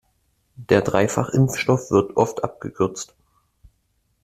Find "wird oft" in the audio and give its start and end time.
1.91-2.43